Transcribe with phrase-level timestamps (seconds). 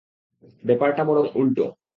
[0.63, 1.65] ব্যাপারটা বরং উল্টো।